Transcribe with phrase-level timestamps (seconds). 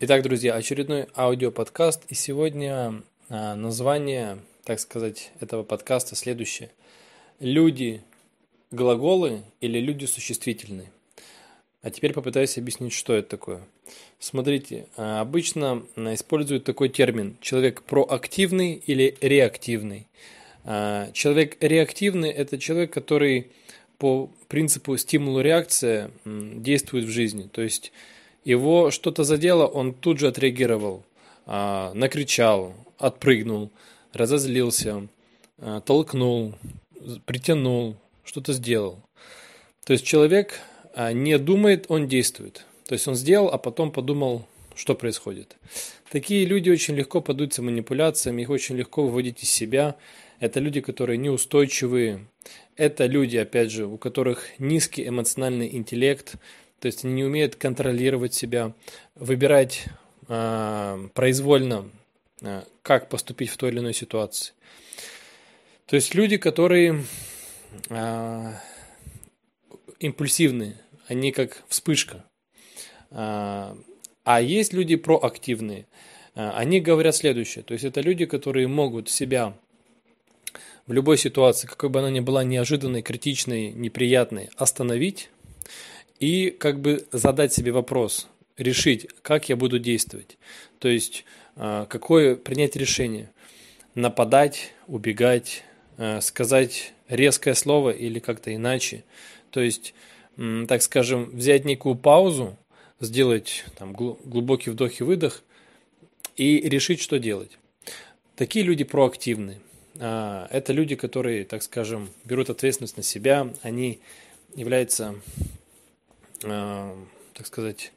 [0.00, 2.04] Итак, друзья, очередной аудиоподкаст.
[2.08, 6.70] И сегодня а, название, так сказать, этого подкаста следующее.
[7.40, 8.04] Люди
[8.70, 10.92] глаголы или люди существительные.
[11.82, 13.60] А теперь попытаюсь объяснить, что это такое.
[14.20, 20.06] Смотрите, а, обычно используют такой термин человек проактивный или реактивный.
[20.62, 23.50] А, человек реактивный– это человек, который
[23.98, 27.48] по принципу стимулу-реакция действует в жизни.
[27.50, 27.90] То есть
[28.48, 31.04] его что-то задело, он тут же отреагировал,
[31.44, 33.70] а, накричал, отпрыгнул,
[34.14, 35.06] разозлился,
[35.58, 36.54] а, толкнул,
[37.26, 39.00] притянул, что-то сделал.
[39.84, 40.60] То есть человек
[41.12, 42.64] не думает, он действует.
[42.86, 45.56] То есть он сделал, а потом подумал, что происходит.
[46.10, 49.96] Такие люди очень легко поддаются манипуляциям, их очень легко выводить из себя.
[50.40, 52.26] Это люди, которые неустойчивые.
[52.76, 56.36] Это люди, опять же, у которых низкий эмоциональный интеллект,
[56.80, 58.72] то есть они не умеют контролировать себя,
[59.14, 59.86] выбирать
[60.28, 61.90] э, произвольно,
[62.40, 64.52] э, как поступить в той или иной ситуации.
[65.86, 67.04] То есть люди, которые
[67.88, 68.52] э,
[69.98, 70.76] импульсивные,
[71.08, 72.24] они как вспышка.
[73.10, 73.74] А
[74.42, 75.86] есть люди проактивные.
[76.34, 77.64] Они говорят следующее.
[77.64, 79.56] То есть это люди, которые могут себя
[80.86, 85.30] в любой ситуации, какой бы она ни была неожиданной, критичной, неприятной, остановить
[86.20, 90.38] и как бы задать себе вопрос, решить, как я буду действовать.
[90.78, 91.24] То есть,
[91.56, 93.30] а, какое принять решение.
[93.94, 95.64] Нападать, убегать,
[95.96, 99.04] а, сказать резкое слово или как-то иначе.
[99.50, 99.94] То есть,
[100.68, 102.56] так скажем, взять некую паузу,
[103.00, 105.42] сделать там, глубокий вдох и выдох
[106.36, 107.58] и решить, что делать.
[108.36, 109.58] Такие люди проактивны.
[109.98, 114.00] А, это люди, которые, так скажем, берут ответственность на себя, они
[114.54, 115.16] являются,
[116.40, 117.92] так сказать,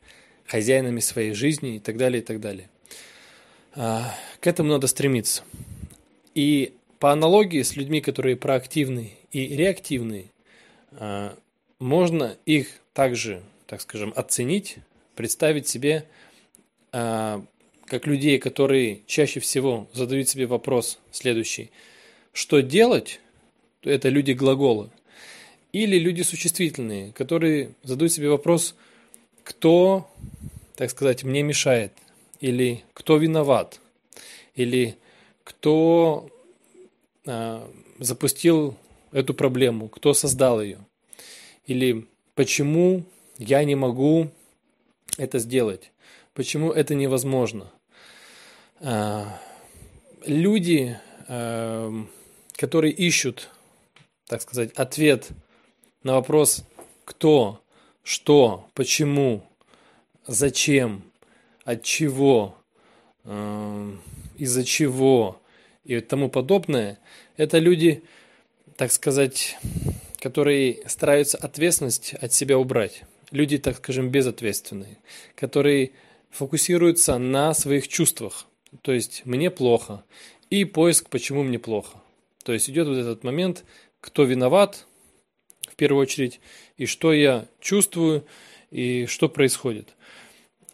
[0.46, 2.70] хозяинами своей жизни и так далее, и так далее.
[3.74, 5.44] А, к этому надо стремиться.
[6.36, 10.32] И по аналогии с людьми, которые проактивны и реактивны,
[11.80, 14.78] можно их также, так скажем, оценить,
[15.16, 16.06] представить себе
[16.92, 21.72] как людей, которые чаще всего задают себе вопрос следующий–
[22.34, 23.20] что делать,
[23.84, 24.90] это люди глаголы,
[25.72, 28.76] или люди существительные, которые задают себе вопрос,
[29.44, 30.10] кто,
[30.76, 31.94] так сказать, мне мешает,
[32.40, 33.80] или кто виноват,
[34.56, 34.98] или
[35.44, 36.30] кто
[37.26, 38.76] а, запустил
[39.12, 40.80] эту проблему, кто создал ее,
[41.66, 43.04] или почему
[43.38, 44.30] я не могу
[45.18, 45.92] это сделать,
[46.34, 47.72] почему это невозможно.
[48.80, 49.40] А,
[50.26, 52.06] люди а,
[52.62, 53.50] которые ищут,
[54.28, 55.30] так сказать, ответ
[56.04, 56.64] на вопрос
[57.06, 57.62] кто,
[58.04, 59.44] что, почему,
[60.26, 61.04] зачем,
[61.64, 62.56] от чего,
[63.24, 63.92] э,
[64.38, 65.40] из-за чего
[65.84, 67.00] и тому подобное,
[67.38, 68.04] это люди,
[68.78, 69.58] так сказать,
[70.20, 73.04] которые стараются ответственность от себя убрать.
[73.32, 74.98] Люди, так скажем, безответственные,
[75.36, 75.92] которые
[76.30, 78.46] фокусируются на своих чувствах.
[78.82, 80.04] То есть мне плохо.
[80.50, 81.98] И поиск, почему мне плохо.
[82.44, 83.64] То есть идет вот этот момент,
[84.00, 84.86] кто виноват,
[85.72, 86.40] в первую очередь,
[86.78, 88.26] и что я чувствую,
[88.72, 89.94] и что происходит.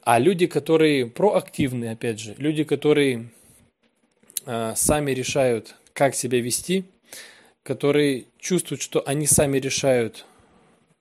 [0.02, 3.30] А люди, которые проактивны, опять же, люди, которые
[4.46, 6.86] э, сами решают, как себя вести,
[7.64, 10.26] которые чувствуют, что они сами решают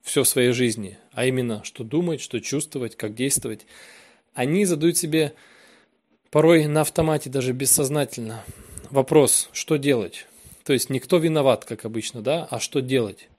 [0.01, 3.65] все в своей жизни, а именно, что думать, что чувствовать, как действовать,
[4.33, 5.33] они задают себе
[6.29, 8.43] порой на автомате, даже бессознательно,
[8.89, 10.27] вопрос, что делать,
[10.63, 13.29] то есть никто виноват, как обычно, да, а что делать?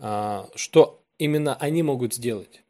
[0.00, 2.62] А, что именно они могут сделать?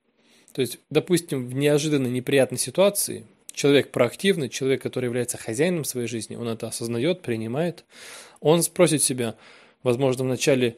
[0.53, 6.37] То есть, допустим, в неожиданной неприятной ситуации человек проактивный, человек, который является хозяином своей жизни,
[6.37, 7.85] он это осознает, принимает,
[8.41, 9.37] он спросит себя,
[9.83, 10.77] возможно, вначале,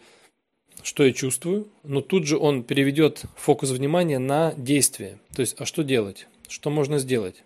[0.83, 5.19] что я чувствую, но тут же он переведет фокус внимания на действие.
[5.35, 6.27] То есть, а что делать?
[6.49, 7.45] Что можно сделать?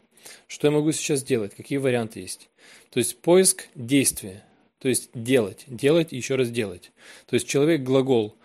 [0.49, 1.55] Что я могу сейчас сделать?
[1.55, 2.49] Какие варианты есть?
[2.91, 4.43] То есть поиск действия.
[4.79, 6.93] То есть делать, делать и еще раз делать.
[7.27, 8.37] То есть человек глагол,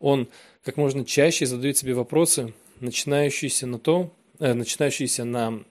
[0.00, 0.28] он
[0.64, 5.62] как можно чаще задает себе вопросы, начинающиеся на то, э, начинающиеся на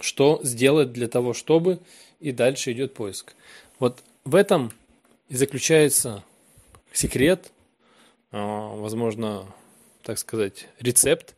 [0.00, 1.78] что сделать для того, чтобы,
[2.18, 3.34] и дальше идет поиск.
[3.78, 4.72] Вот в этом
[5.28, 6.24] и заключается
[6.92, 7.52] секрет,
[8.32, 9.46] э, возможно,
[10.02, 11.34] так сказать, рецепт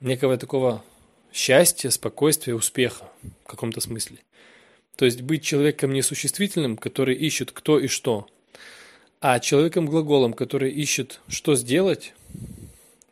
[0.00, 0.84] некого такого
[1.32, 3.10] счастья, спокойствия, успеха
[3.44, 4.18] в каком-то смысле.
[4.96, 8.26] То есть быть человеком несуществительным, который ищет кто и что,
[9.24, 12.12] а человеком-глаголом, который ищет что сделать,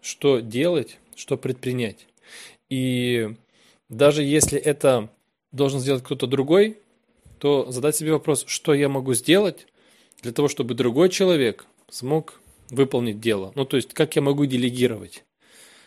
[0.02, 2.08] что делать, что предпринять.
[2.68, 3.32] И
[3.88, 5.08] даже если это
[5.52, 6.78] должен сделать кто-то другой,
[7.38, 9.68] то задать себе вопрос, что я могу сделать
[10.20, 12.40] для того, чтобы другой человек смог
[12.70, 13.52] выполнить дело.
[13.54, 15.22] Ну, то есть, как я могу делегировать.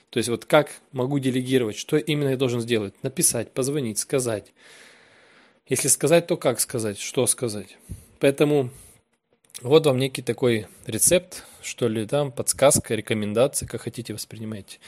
[0.10, 2.94] То есть, вот как могу делегировать, что именно я должен сделать.
[3.04, 4.54] Написать, позвонить, сказать.
[5.68, 7.78] Если сказать, то как сказать, что сказать.
[8.20, 8.70] Поэтому
[9.62, 14.80] вот вам некий такой рецепт, что ли, там, подсказка, рекомендация, как хотите воспринимайте.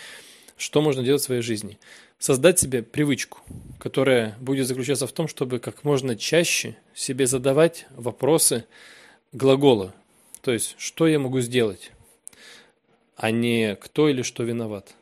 [0.58, 1.78] Что можно делать в своей жизни?
[2.18, 3.40] Создать себе привычку,
[3.80, 8.66] которая будет заключаться в том, чтобы как можно чаще себе задавать вопросы
[9.34, 9.94] глагола.
[10.42, 11.92] То есть, что я могу сделать,
[13.16, 14.94] а не кто или что виноват.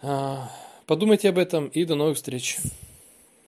[0.00, 0.50] А,
[0.86, 2.58] подумайте об этом и до новых встреч.